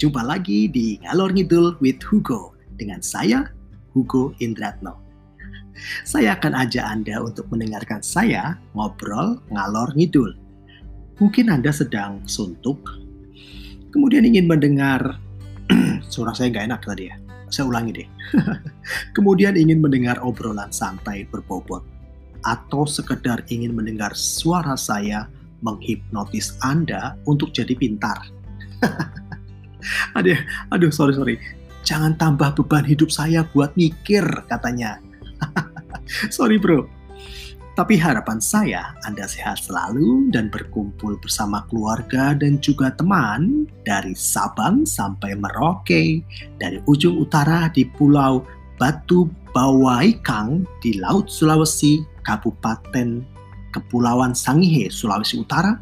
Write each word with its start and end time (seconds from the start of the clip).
Jumpa 0.00 0.24
lagi 0.24 0.64
di 0.64 0.96
Ngalor 1.04 1.36
Ngidul 1.36 1.76
with 1.84 2.00
Hugo. 2.08 2.56
Dengan 2.80 3.04
saya, 3.04 3.52
Hugo 3.92 4.32
Indratno. 4.40 4.96
Saya 6.08 6.40
akan 6.40 6.56
ajak 6.56 6.80
Anda 6.80 7.20
untuk 7.20 7.52
mendengarkan 7.52 8.00
saya 8.00 8.56
ngobrol 8.72 9.36
ngalor 9.52 9.92
ngidul. 9.92 10.32
Mungkin 11.20 11.52
Anda 11.52 11.68
sedang 11.68 12.24
suntuk, 12.24 12.80
kemudian 13.92 14.24
ingin 14.24 14.48
mendengar 14.48 15.20
suara 16.12 16.32
saya 16.32 16.48
nggak 16.48 16.72
enak 16.72 16.80
tadi 16.80 17.12
ya. 17.12 17.20
Saya 17.52 17.68
ulangi 17.68 18.00
deh. 18.00 18.08
kemudian 19.20 19.52
ingin 19.52 19.84
mendengar 19.84 20.16
obrolan 20.24 20.72
santai 20.72 21.28
berbobot 21.28 21.84
atau 22.48 22.88
sekedar 22.88 23.44
ingin 23.52 23.76
mendengar 23.76 24.16
suara 24.16 24.80
saya 24.80 25.28
menghipnotis 25.60 26.56
Anda 26.64 27.20
untuk 27.28 27.52
jadi 27.52 27.76
pintar 27.76 28.16
aduh, 30.18 30.38
aduh 30.72 30.92
sorry 30.92 31.14
sorry. 31.16 31.36
Jangan 31.84 32.14
tambah 32.20 32.54
beban 32.60 32.84
hidup 32.84 33.08
saya 33.08 33.44
buat 33.50 33.72
mikir 33.74 34.24
katanya. 34.46 35.00
sorry 36.36 36.60
bro. 36.60 36.86
Tapi 37.78 37.96
harapan 37.96 38.42
saya 38.42 38.92
Anda 39.08 39.24
sehat 39.24 39.64
selalu 39.64 40.28
dan 40.34 40.52
berkumpul 40.52 41.16
bersama 41.22 41.64
keluarga 41.72 42.36
dan 42.36 42.60
juga 42.60 42.92
teman 42.92 43.64
dari 43.88 44.12
Sabang 44.12 44.84
sampai 44.84 45.32
Merauke, 45.38 46.20
dari 46.60 46.76
ujung 46.84 47.16
utara 47.16 47.72
di 47.72 47.88
Pulau 47.88 48.44
Batu 48.76 49.32
Bawaikang 49.56 50.68
di 50.84 51.00
Laut 51.00 51.32
Sulawesi, 51.32 52.04
Kabupaten 52.20 53.24
Kepulauan 53.70 54.34
Sangihe, 54.34 54.90
Sulawesi 54.90 55.38
Utara, 55.38 55.78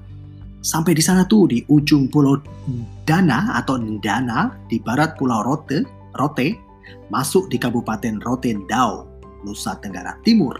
sampai 0.69 0.93
di 0.93 1.01
sana 1.01 1.25
tuh 1.25 1.49
di 1.49 1.65
ujung 1.73 2.13
Pulau 2.13 2.37
Dana 3.09 3.57
atau 3.57 3.81
Ndana 3.81 4.69
di 4.69 4.77
barat 4.77 5.17
Pulau 5.17 5.41
Rote, 5.41 5.81
Rote 6.21 6.53
masuk 7.09 7.49
di 7.49 7.57
Kabupaten 7.57 8.21
Rotendao, 8.21 9.09
Nusa 9.49 9.81
Tenggara 9.81 10.21
Timur. 10.29 10.53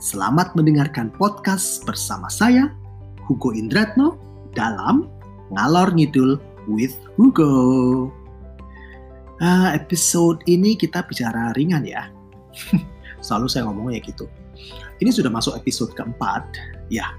Selamat 0.00 0.56
mendengarkan 0.56 1.12
podcast 1.12 1.84
bersama 1.84 2.32
saya, 2.32 2.72
Hugo 3.28 3.52
Indratno, 3.52 4.16
dalam 4.56 5.04
Ngalor 5.52 5.92
Ngidul 5.92 6.40
with 6.64 6.96
Hugo. 7.20 8.08
Uh, 9.40 9.68
episode 9.76 10.40
ini 10.48 10.72
kita 10.72 11.04
bicara 11.04 11.52
ringan 11.52 11.84
ya. 11.84 12.08
Selalu 13.24 13.52
saya 13.52 13.68
ngomongnya 13.68 14.00
gitu. 14.00 14.24
Ini 14.96 15.12
sudah 15.12 15.28
masuk 15.28 15.60
episode 15.60 15.92
keempat. 15.92 16.44
Ya, 16.88 17.12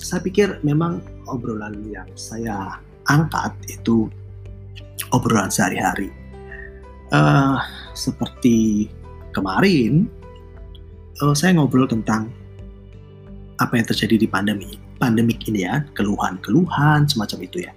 saya 0.00 0.24
pikir 0.24 0.64
memang 0.64 1.04
obrolan 1.28 1.76
yang 1.92 2.08
saya 2.16 2.80
angkat 3.06 3.52
itu 3.68 4.08
obrolan 5.12 5.52
sehari-hari. 5.52 6.08
Uh, 7.12 7.60
seperti 7.92 8.88
kemarin, 9.36 10.08
uh, 11.20 11.36
saya 11.36 11.58
ngobrol 11.58 11.84
tentang 11.84 12.32
apa 13.60 13.76
yang 13.76 13.84
terjadi 13.84 14.24
di 14.24 14.28
pandemi, 14.30 14.80
pandemik 14.96 15.44
ini 15.52 15.68
ya, 15.68 15.84
keluhan-keluhan 15.92 17.04
semacam 17.04 17.38
itu 17.44 17.68
ya. 17.68 17.72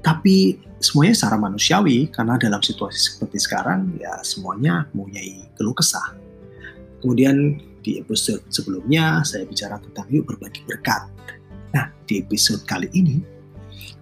Tapi 0.00 0.56
semuanya 0.78 1.12
secara 1.12 1.36
manusiawi 1.36 2.08
karena 2.08 2.38
dalam 2.38 2.62
situasi 2.62 2.96
seperti 2.96 3.42
sekarang 3.42 3.98
ya 3.98 4.22
semuanya 4.22 4.86
mempunyai 4.94 5.44
keluh 5.58 5.74
kesah. 5.74 6.14
Kemudian 7.02 7.58
di 7.88 7.96
episode 7.96 8.44
sebelumnya 8.52 9.24
saya 9.24 9.48
bicara 9.48 9.80
tentang 9.80 10.04
yuk 10.12 10.28
berbagi 10.28 10.60
berkat. 10.68 11.08
Nah, 11.72 11.88
di 12.04 12.20
episode 12.20 12.68
kali 12.68 12.92
ini 12.92 13.24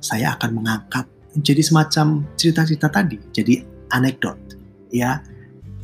saya 0.03 0.35
akan 0.35 0.59
mengangkat 0.59 1.07
jadi 1.39 1.63
semacam 1.63 2.27
cerita-cerita 2.35 2.91
tadi, 2.91 3.23
jadi 3.31 3.63
anekdot. 3.95 4.59
Ya, 4.91 5.23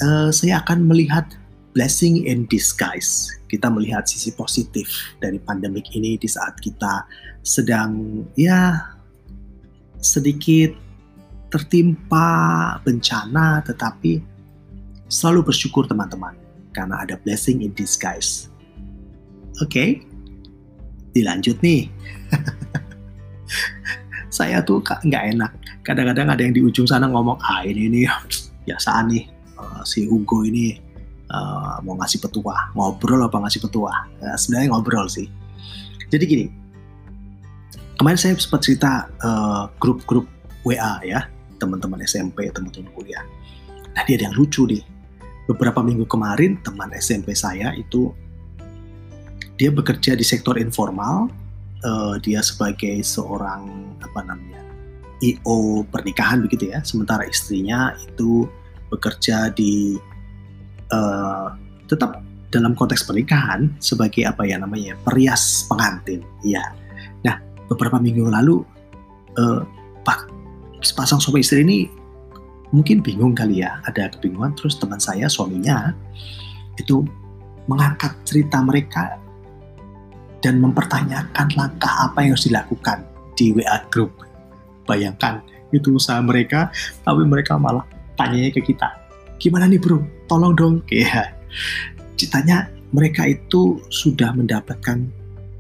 uh, 0.03 0.35
saya 0.35 0.59
akan 0.67 0.91
melihat 0.91 1.31
blessing 1.79 2.27
in 2.27 2.51
disguise. 2.51 3.31
Kita 3.47 3.71
melihat 3.71 4.11
sisi 4.11 4.35
positif 4.35 5.15
dari 5.23 5.39
pandemik 5.39 5.95
ini 5.95 6.19
di 6.19 6.27
saat 6.27 6.59
kita 6.59 7.07
sedang 7.47 8.25
ya 8.35 8.83
sedikit 10.03 10.75
tertimpa 11.53 12.81
bencana, 12.83 13.61
tetapi 13.63 14.25
selalu 15.13 15.53
bersyukur 15.53 15.85
teman-teman 15.85 16.42
karena 16.73 17.05
ada 17.05 17.21
blessing 17.21 17.63
in 17.65 17.73
disguise. 17.77 18.49
Oke, 19.61 19.69
okay? 19.69 19.91
dilanjut 21.13 21.61
nih. 21.61 21.89
saya 24.33 24.65
tuh 24.65 24.81
nggak 24.81 25.25
enak. 25.37 25.53
Kadang-kadang 25.85 26.33
ada 26.33 26.41
yang 26.41 26.57
di 26.57 26.65
ujung 26.65 26.89
sana 26.89 27.07
ngomong, 27.07 27.37
ah 27.45 27.61
ini 27.63 27.93
nih 27.93 28.05
biasaan 28.67 29.13
nih 29.13 29.29
uh, 29.61 29.85
si 29.85 30.09
Hugo 30.09 30.43
ini 30.43 30.81
uh, 31.29 31.79
mau 31.85 31.95
ngasih 32.01 32.25
petua, 32.25 32.73
ngobrol 32.73 33.21
apa 33.29 33.37
ngasih 33.45 33.61
petua? 33.61 34.09
Uh, 34.25 34.37
sebenarnya 34.41 34.73
ngobrol 34.73 35.07
sih. 35.07 35.29
Jadi 36.09 36.25
gini, 36.25 36.47
kemarin 38.01 38.17
saya 38.17 38.33
sempat 38.41 38.65
cerita 38.65 39.09
grup-grup 39.77 40.25
uh, 40.25 40.69
WA 40.69 41.01
ya, 41.05 41.29
teman-teman 41.61 42.01
SMP, 42.05 42.49
teman-teman 42.49 42.89
kuliah. 42.97 43.25
Nah 43.93 44.03
dia 44.09 44.17
ada 44.17 44.33
yang 44.33 44.37
lucu 44.37 44.65
nih. 44.65 44.81
Beberapa 45.51 45.83
minggu 45.83 46.07
kemarin 46.07 46.61
teman 46.63 46.93
SMP 46.95 47.35
saya 47.35 47.75
itu 47.75 48.15
dia 49.59 49.69
bekerja 49.69 50.15
di 50.17 50.25
sektor 50.25 50.57
informal 50.59 51.29
uh, 51.85 52.15
dia 52.23 52.41
sebagai 52.41 53.03
seorang 53.03 53.95
apa 54.01 54.21
namanya 54.27 54.63
IO 55.23 55.87
pernikahan 55.87 56.43
begitu 56.43 56.71
ya. 56.71 56.83
Sementara 56.83 57.27
istrinya 57.27 57.95
itu 57.99 58.47
bekerja 58.91 59.55
di 59.55 59.97
uh, 60.93 61.49
tetap 61.89 62.21
dalam 62.53 62.77
konteks 62.77 63.09
pernikahan 63.09 63.73
sebagai 63.81 64.29
apa 64.29 64.45
ya 64.45 64.61
namanya 64.61 64.93
perias 65.09 65.65
pengantin 65.65 66.21
ya 66.45 66.61
nah 67.25 67.41
beberapa 67.73 67.97
minggu 67.97 68.29
lalu 68.29 68.61
uh, 69.41 69.65
pak 70.05 70.29
sepasang 70.85 71.17
suami 71.17 71.41
istri 71.41 71.65
ini 71.65 71.89
mungkin 72.73 73.05
bingung 73.05 73.37
kali 73.37 73.61
ya 73.61 73.79
ada 73.85 74.09
kebingungan 74.09 74.57
terus 74.57 74.81
teman 74.81 74.99
saya 74.99 75.29
suaminya 75.29 75.93
itu 76.81 77.05
mengangkat 77.69 78.17
cerita 78.27 78.59
mereka 78.65 79.21
dan 80.43 80.59
mempertanyakan 80.59 81.47
langkah 81.55 82.11
apa 82.11 82.27
yang 82.27 82.35
harus 82.35 82.51
dilakukan 82.51 83.07
di 83.39 83.55
WA 83.55 83.79
group. 83.89 84.11
Bayangkan 84.85 85.39
itu 85.71 85.95
usaha 85.95 86.19
mereka, 86.19 86.69
tapi 87.07 87.23
mereka 87.23 87.55
malah 87.55 87.87
tanya 88.19 88.51
ke 88.51 88.61
kita, 88.61 88.91
gimana 89.39 89.71
nih 89.71 89.79
bro, 89.79 90.03
tolong 90.27 90.53
dong. 90.59 90.75
Ya, 90.91 91.33
ceritanya 92.19 92.73
mereka 92.97 93.29
itu 93.29 93.81
sudah 93.93 94.33
mendapatkan 94.33 95.05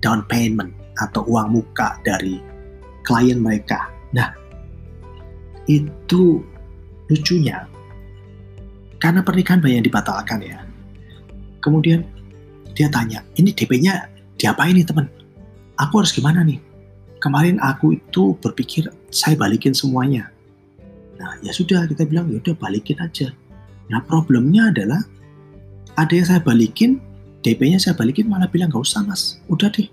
down 0.01 0.25
payment 0.27 0.73
atau 1.01 1.25
uang 1.29 1.61
muka 1.61 2.01
dari 2.03 2.43
klien 3.07 3.39
mereka. 3.41 3.89
Nah, 4.13 4.33
itu 5.69 6.43
lucunya 7.11 7.67
karena 9.03 9.19
pernikahan 9.27 9.59
banyak 9.59 9.83
yang 9.83 9.87
dibatalkan 9.91 10.39
ya. 10.47 10.63
Kemudian 11.59 12.07
dia 12.71 12.87
tanya, 12.87 13.27
ini 13.35 13.51
DP-nya 13.51 14.07
diapain 14.39 14.79
nih 14.79 14.87
teman? 14.87 15.11
Aku 15.83 15.99
harus 15.99 16.15
gimana 16.15 16.47
nih? 16.47 16.63
Kemarin 17.19 17.59
aku 17.59 17.99
itu 17.99 18.39
berpikir 18.39 18.87
saya 19.11 19.35
balikin 19.35 19.75
semuanya. 19.75 20.31
Nah 21.19 21.35
ya 21.43 21.51
sudah 21.51 21.87
kita 21.91 22.07
bilang 22.07 22.31
ya 22.31 22.39
udah 22.39 22.55
balikin 22.55 22.99
aja. 23.03 23.35
Nah 23.91 24.03
problemnya 24.07 24.71
adalah 24.71 25.03
ada 25.99 26.13
yang 26.15 26.27
saya 26.27 26.43
balikin, 26.43 27.03
DP-nya 27.43 27.83
saya 27.83 27.99
balikin 27.99 28.31
malah 28.31 28.47
bilang 28.47 28.71
nggak 28.71 28.87
usah 28.87 29.03
mas, 29.03 29.43
udah 29.51 29.67
deh 29.71 29.91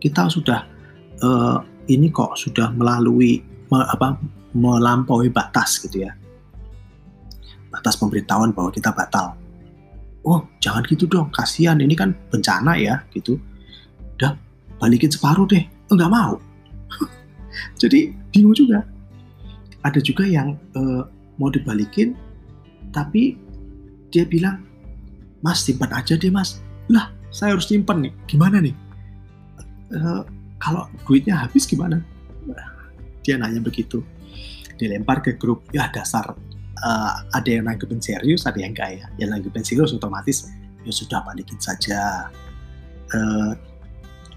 kita 0.00 0.26
sudah 0.32 0.66
uh, 1.22 1.62
ini 1.86 2.08
kok 2.10 2.34
sudah 2.34 2.72
melalui 2.72 3.44
me, 3.70 3.78
apa 3.84 4.16
melampaui 4.56 5.30
batas 5.30 5.78
gitu 5.78 6.08
ya 6.08 6.10
batas 7.70 7.94
pemberitahuan 7.96 8.50
bahwa 8.50 8.74
kita 8.74 8.90
batal. 8.90 9.38
Oh 10.26 10.44
jangan 10.60 10.84
gitu 10.84 11.08
dong, 11.08 11.32
kasihan 11.32 11.80
ini 11.80 11.96
kan 11.96 12.12
bencana 12.28 12.76
ya 12.76 13.00
gitu. 13.16 13.40
Udah 14.18 14.36
balikin 14.76 15.08
separuh 15.08 15.48
deh 15.48 15.64
enggak 15.88 16.12
mau. 16.12 16.36
Jadi 17.80 18.12
bingung 18.34 18.52
juga. 18.52 18.84
Ada 19.80 20.04
juga 20.04 20.28
yang 20.28 20.60
uh, 20.76 21.08
mau 21.40 21.48
dibalikin 21.48 22.12
tapi 22.92 23.38
dia 24.12 24.28
bilang 24.28 24.60
mas 25.40 25.64
simpan 25.64 25.88
aja 25.96 26.20
deh 26.20 26.28
mas. 26.28 26.60
Lah 26.92 27.08
saya 27.32 27.56
harus 27.56 27.70
simpan 27.70 28.04
nih 28.04 28.12
gimana 28.28 28.60
nih? 28.60 28.76
Uh, 29.94 30.22
kalau 30.60 30.84
duitnya 31.08 31.40
habis 31.40 31.64
gimana? 31.64 32.04
Dia 33.24 33.40
nanya 33.40 33.64
begitu. 33.64 34.04
Dilempar 34.76 35.24
ke 35.24 35.40
grup 35.40 35.64
ya 35.72 35.88
dasar 35.88 36.36
uh, 36.84 37.24
ada 37.36 37.48
yang 37.48 37.68
nanggepin 37.68 38.00
serius 38.00 38.44
ada 38.48 38.58
yang 38.60 38.72
enggak 38.72 39.00
ya? 39.00 39.06
Yang 39.20 39.28
nanggepin 39.36 39.64
serius 39.64 39.92
otomatis 39.96 40.48
ya 40.84 40.92
sudah 40.92 41.20
balikin 41.24 41.60
saja 41.60 42.28
uh, 43.14 43.52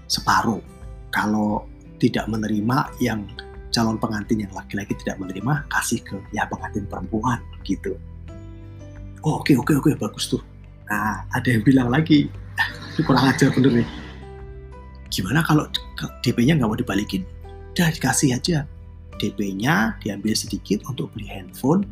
separuh. 0.06 0.60
Kalau 1.14 1.66
tidak 2.02 2.26
menerima 2.26 2.90
yang 2.98 3.24
calon 3.74 3.98
pengantin 3.98 4.46
yang 4.46 4.52
laki-laki 4.54 4.94
tidak 5.02 5.18
menerima 5.18 5.66
kasih 5.66 5.98
ke 6.02 6.14
ya 6.30 6.46
pengantin 6.46 6.86
perempuan 6.86 7.42
gitu. 7.66 7.98
Oh 9.24 9.40
oke 9.40 9.50
okay, 9.50 9.54
oke 9.58 9.72
okay, 9.72 9.74
oke 9.80 9.90
okay, 9.90 9.94
bagus 9.98 10.30
tuh. 10.30 10.42
Nah 10.90 11.26
ada 11.32 11.48
yang 11.48 11.64
bilang 11.66 11.88
lagi. 11.90 12.30
Kurang 13.06 13.26
ajar 13.26 13.50
bener 13.50 13.82
nih. 13.82 13.88
Gimana 15.10 15.42
kalau 15.42 15.66
DP-nya 16.22 16.58
nggak 16.58 16.70
mau 16.70 16.78
dibalikin? 16.78 17.26
Udah 17.74 17.90
dikasih 17.90 18.34
aja. 18.38 18.66
DP-nya 19.18 19.98
diambil 20.02 20.34
sedikit 20.34 20.82
untuk 20.86 21.10
beli 21.14 21.26
handphone 21.30 21.86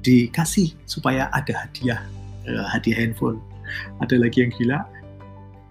dikasih 0.00 0.72
supaya 0.88 1.28
ada 1.32 1.66
hadiah 1.66 2.00
uh, 2.48 2.66
hadiah 2.72 3.06
handphone. 3.06 3.38
Ada 4.02 4.18
lagi 4.18 4.42
yang 4.42 4.52
gila 4.58 4.82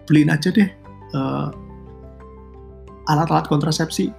beliin 0.09 0.33
aja 0.33 0.49
deh 0.49 0.65
uh, 1.13 1.53
alat-alat 3.05 3.45
kontrasepsi 3.45 4.09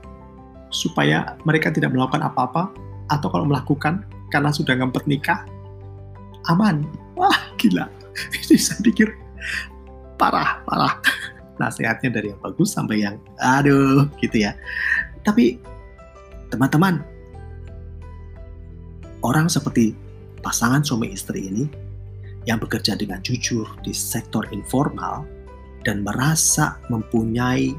supaya 0.70 1.34
mereka 1.42 1.74
tidak 1.74 1.90
melakukan 1.90 2.22
apa-apa 2.22 2.70
atau 3.10 3.26
kalau 3.26 3.42
melakukan 3.42 4.06
karena 4.30 4.54
sudah 4.54 4.78
ngempet 4.78 5.02
nikah 5.10 5.42
aman. 6.46 6.86
Wah 7.18 7.50
gila. 7.58 7.90
Ini 8.46 8.54
saya 8.54 8.78
pikir 8.86 9.10
parah 10.14 10.62
parah. 10.62 10.94
Nasihatnya 11.60 12.08
dari 12.08 12.32
yang 12.32 12.40
bagus 12.40 12.72
sampai 12.72 13.02
yang 13.02 13.18
aduh 13.42 14.06
gitu 14.22 14.46
ya. 14.46 14.54
Tapi 15.26 15.58
teman-teman 16.48 17.02
orang 19.20 19.46
seperti 19.48 19.92
pasangan 20.40 20.80
suami 20.80 21.12
istri 21.12 21.48
ini 21.48 21.64
yang 22.48 22.56
bekerja 22.56 22.96
dengan 22.96 23.20
jujur 23.20 23.68
di 23.84 23.92
sektor 23.92 24.48
informal 24.52 25.28
dan 25.84 26.00
merasa 26.04 26.80
mempunyai 26.88 27.72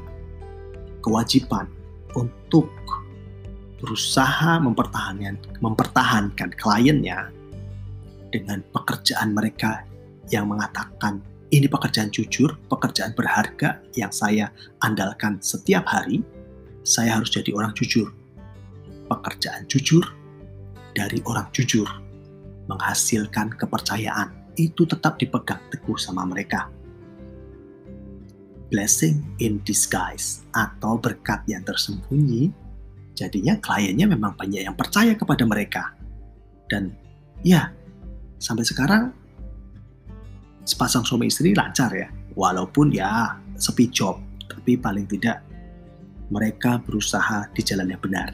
kewajiban 1.02 1.66
untuk 2.14 2.70
berusaha 3.82 4.62
mempertahankan, 4.62 5.58
mempertahankan 5.58 6.50
kliennya 6.54 7.34
dengan 8.30 8.62
pekerjaan 8.70 9.34
mereka 9.34 9.82
yang 10.30 10.46
mengatakan 10.46 11.18
ini 11.52 11.68
pekerjaan 11.68 12.08
jujur, 12.08 12.56
pekerjaan 12.70 13.12
berharga 13.12 13.82
yang 13.98 14.08
saya 14.08 14.48
andalkan 14.80 15.36
setiap 15.42 15.84
hari, 15.84 16.24
saya 16.86 17.20
harus 17.20 17.28
jadi 17.28 17.52
orang 17.52 17.76
jujur. 17.76 18.08
Pekerjaan 19.10 19.68
jujur 19.68 20.21
dari 20.92 21.18
orang 21.24 21.48
jujur 21.50 21.88
menghasilkan 22.68 23.56
kepercayaan 23.58 24.54
itu 24.60 24.84
tetap 24.84 25.16
dipegang 25.16 25.60
teguh 25.72 25.96
sama 25.96 26.28
mereka 26.28 26.68
blessing 28.72 29.20
in 29.44 29.60
disguise 29.68 30.40
atau 30.56 30.96
berkat 30.96 31.44
yang 31.44 31.60
tersembunyi, 31.60 32.48
jadinya 33.12 33.60
kliennya 33.60 34.08
memang 34.08 34.32
banyak 34.32 34.64
yang 34.64 34.72
percaya 34.72 35.12
kepada 35.12 35.44
mereka. 35.44 35.92
Dan 36.64 36.96
ya, 37.44 37.68
sampai 38.40 38.64
sekarang 38.64 39.12
sepasang 40.64 41.04
suami 41.04 41.28
istri 41.28 41.52
lancar 41.52 41.92
ya, 41.92 42.08
walaupun 42.32 42.88
ya 42.88 43.36
sepi 43.60 43.92
job, 43.92 44.16
tapi 44.48 44.80
paling 44.80 45.04
tidak 45.04 45.44
mereka 46.32 46.80
berusaha 46.80 47.44
di 47.52 47.60
jalan 47.60 47.92
yang 47.92 48.00
benar. 48.00 48.32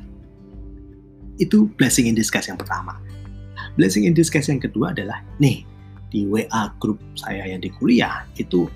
Itu 1.39 1.71
blessing 1.79 2.11
in 2.11 2.15
disguise 2.19 2.51
yang 2.51 2.59
pertama. 2.59 2.99
Blessing 3.79 4.07
in 4.07 4.15
disguise 4.15 4.51
yang 4.51 4.59
kedua 4.59 4.91
adalah, 4.91 5.23
nih, 5.39 5.63
di 6.11 6.27
WA 6.27 6.73
grup 6.83 6.99
saya 7.15 7.47
yang 7.47 7.63
di 7.63 7.71
kuliah, 7.71 8.27
itu 8.35 8.67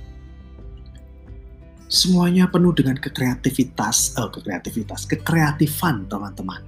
semuanya 1.90 2.48
penuh 2.48 2.72
dengan 2.72 2.96
kekreativitas, 2.96 4.16
oh, 4.16 4.30
kekreativitas, 4.30 5.04
kekreatifan 5.04 6.06
teman-teman. 6.06 6.62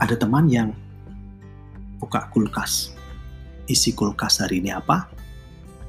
Ada 0.00 0.16
teman 0.18 0.48
yang 0.48 0.72
buka 2.00 2.28
kulkas, 2.32 2.92
isi 3.68 3.92
kulkas 3.92 4.40
hari 4.40 4.60
ini 4.60 4.72
apa, 4.72 5.08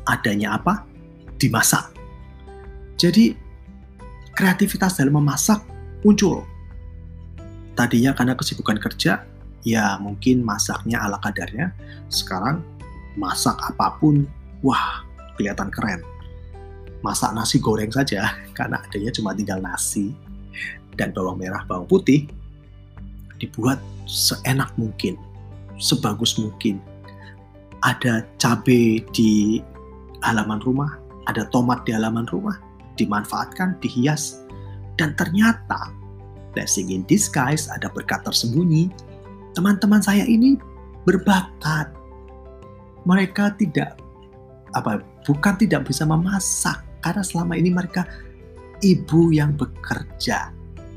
adanya 0.07 0.55
apa, 0.55 0.87
dimasak. 1.37 1.91
Jadi 2.97 3.35
kreativitas 4.33 4.97
dalam 4.97 5.21
memasak 5.21 5.61
muncul. 6.01 6.45
Tadinya 7.77 8.11
karena 8.17 8.33
kesibukan 8.33 8.81
kerja, 8.81 9.21
ya 9.61 10.01
mungkin 10.01 10.41
masaknya 10.41 10.97
ala 10.97 11.21
kadarnya. 11.21 11.69
Sekarang 12.09 12.65
masak 13.13 13.53
apa 13.61 13.93
pun, 14.01 14.25
wah 14.65 15.05
kelihatan 15.37 15.69
keren 15.69 16.01
masak 17.05 17.33
nasi 17.37 17.61
goreng 17.61 17.93
saja 17.93 18.33
karena 18.57 18.81
adanya 18.81 19.11
cuma 19.13 19.31
tinggal 19.37 19.61
nasi 19.61 20.13
dan 20.97 21.13
bawang 21.13 21.37
merah 21.37 21.61
bawang 21.69 21.85
putih 21.85 22.25
dibuat 23.37 23.77
seenak 24.09 24.73
mungkin 24.81 25.13
sebagus 25.77 26.41
mungkin 26.41 26.81
ada 27.85 28.25
cabai 28.41 29.05
di 29.13 29.61
halaman 30.25 30.57
rumah 30.65 30.97
ada 31.29 31.45
tomat 31.53 31.85
di 31.85 31.93
halaman 31.93 32.25
rumah 32.33 32.57
dimanfaatkan 32.97 33.77
dihias 33.77 34.41
dan 34.97 35.13
ternyata 35.13 35.93
blessing 36.57 36.89
in 36.89 37.05
disguise 37.05 37.69
ada 37.69 37.93
berkat 37.93 38.25
tersembunyi. 38.25 38.89
Teman-teman 39.53 40.01
saya 40.01 40.25
ini 40.25 40.57
berbakat. 41.05 41.93
Mereka 43.05 43.53
tidak 43.61 44.01
apa 44.73 45.05
bukan 45.21 45.53
tidak 45.61 45.85
bisa 45.85 46.01
memasak. 46.09 46.81
Karena 47.05 47.21
selama 47.21 47.53
ini 47.53 47.69
mereka 47.69 48.09
ibu 48.81 49.29
yang 49.29 49.53
bekerja, 49.53 50.49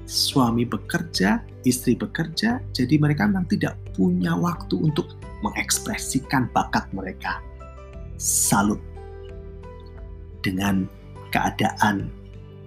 suami 0.09 0.65
bekerja, 0.65 1.45
istri 1.69 1.93
bekerja, 1.93 2.65
jadi 2.73 2.97
mereka 2.97 3.29
memang 3.29 3.45
tidak 3.53 3.77
punya 3.93 4.33
waktu 4.33 4.81
untuk 4.81 5.13
mengekspresikan 5.45 6.49
bakat 6.57 6.89
mereka. 6.97 7.45
Salut. 8.17 8.81
Dengan 10.41 10.89
keadaan 11.29 12.09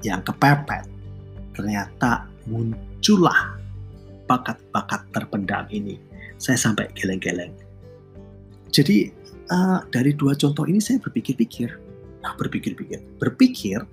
yang 0.06 0.22
kepepet, 0.22 0.86
ternyata 1.58 2.33
muncullah 2.48 3.56
bakat-bakat 4.28 5.02
terpendam 5.12 5.66
ini. 5.72 6.00
Saya 6.40 6.60
sampai 6.60 6.92
geleng-geleng. 6.98 7.56
Jadi 8.74 9.12
uh, 9.48 9.86
dari 9.94 10.18
dua 10.18 10.34
contoh 10.36 10.66
ini 10.68 10.82
saya 10.82 11.00
berpikir-pikir, 11.00 11.94
Nah, 12.24 12.40
berpikir-pikir, 12.40 13.20
berpikir, 13.20 13.84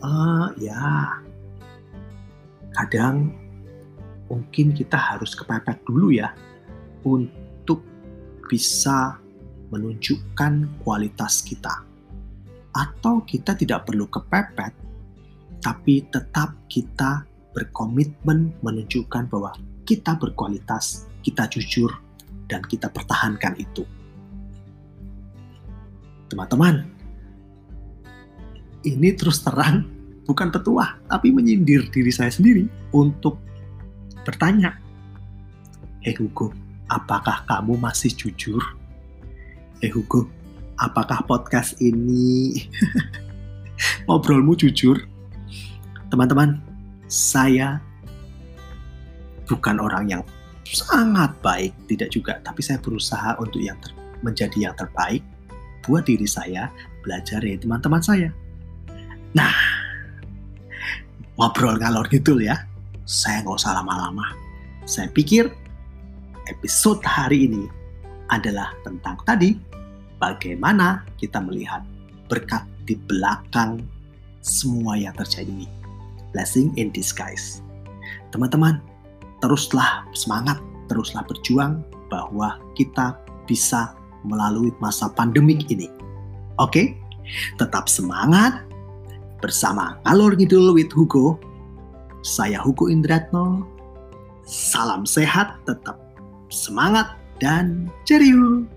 uh, 0.00 0.48
ya 0.56 1.20
kadang 2.72 3.36
mungkin 4.32 4.72
kita 4.72 4.96
harus 4.96 5.36
kepepet 5.36 5.84
dulu 5.84 6.08
ya 6.16 6.32
untuk 7.04 7.84
bisa 8.48 9.20
menunjukkan 9.68 10.80
kualitas 10.80 11.44
kita. 11.44 11.84
Atau 12.72 13.20
kita 13.28 13.52
tidak 13.52 13.84
perlu 13.84 14.08
kepepet, 14.08 14.72
tapi 15.60 16.08
tetap 16.08 16.56
kita 16.72 17.28
berkomitmen 17.50 18.54
menunjukkan 18.62 19.26
bahwa 19.26 19.54
kita 19.82 20.14
berkualitas, 20.14 21.10
kita 21.26 21.50
jujur, 21.50 21.90
dan 22.46 22.62
kita 22.66 22.90
pertahankan 22.90 23.58
itu. 23.58 23.86
Teman-teman, 26.30 26.86
ini 28.86 29.10
terus 29.14 29.42
terang 29.42 29.86
bukan 30.26 30.50
petuah, 30.54 30.98
tapi 31.10 31.34
menyindir 31.34 31.90
diri 31.90 32.14
saya 32.14 32.30
sendiri 32.30 32.70
untuk 32.94 33.42
bertanya, 34.22 34.78
Hei 36.06 36.14
Hugo, 36.16 36.54
apakah 36.86 37.42
kamu 37.44 37.76
masih 37.76 38.14
jujur? 38.14 38.62
Hei 39.82 39.90
Hugo, 39.90 40.30
apakah 40.78 41.26
podcast 41.26 41.76
ini 41.82 42.66
ngobrolmu 44.06 44.54
jujur? 44.54 45.02
Teman-teman, 46.10 46.69
saya 47.10 47.82
bukan 49.50 49.82
orang 49.82 50.06
yang 50.06 50.22
sangat 50.62 51.34
baik, 51.42 51.74
tidak 51.90 52.14
juga, 52.14 52.38
tapi 52.46 52.62
saya 52.62 52.78
berusaha 52.78 53.34
untuk 53.42 53.58
yang 53.58 53.74
ter 53.82 53.90
menjadi 54.22 54.70
yang 54.70 54.74
terbaik 54.78 55.24
buat 55.82 56.06
diri 56.06 56.28
saya, 56.28 56.70
belajar 57.02 57.42
ya 57.42 57.56
teman-teman 57.58 57.98
saya. 58.04 58.30
Nah, 59.34 59.50
ngobrol 61.34 61.80
ngalor 61.80 62.06
gitu 62.12 62.38
ya. 62.38 62.68
Saya 63.08 63.42
nggak 63.42 63.58
usah 63.58 63.80
lama-lama. 63.80 64.36
Saya 64.86 65.10
pikir 65.10 65.50
episode 66.46 67.02
hari 67.02 67.50
ini 67.50 67.64
adalah 68.30 68.70
tentang 68.86 69.18
tadi 69.26 69.58
bagaimana 70.20 71.02
kita 71.18 71.42
melihat 71.42 71.82
berkat 72.30 72.62
di 72.86 72.94
belakang 72.94 73.82
semua 74.44 74.94
yang 74.94 75.16
terjadi 75.16 75.50
ini. 75.50 75.79
Blessing 76.30 76.70
in 76.78 76.94
disguise. 76.94 77.62
Teman-teman, 78.30 78.78
teruslah 79.42 80.06
semangat, 80.14 80.62
teruslah 80.86 81.26
berjuang 81.26 81.82
bahwa 82.10 82.58
kita 82.78 83.18
bisa 83.46 83.94
melalui 84.22 84.70
masa 84.78 85.10
pandemik 85.10 85.66
ini. 85.70 85.90
Oke? 86.60 86.94
Tetap 87.58 87.86
semangat, 87.86 88.70
bersama 89.40 89.96
Ngalor 90.04 90.36
Ngidul 90.36 90.76
with 90.76 90.92
Hugo. 90.92 91.40
Saya 92.20 92.60
Hugo 92.60 92.92
Indratno. 92.92 93.64
Salam 94.44 95.08
sehat, 95.08 95.56
tetap 95.64 95.96
semangat, 96.52 97.16
dan 97.40 97.88
cerio. 98.04 98.68